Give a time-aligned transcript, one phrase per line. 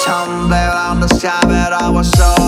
[0.00, 2.43] tumble on the sky, but I was so